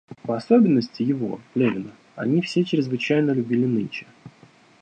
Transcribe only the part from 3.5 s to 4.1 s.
нынче.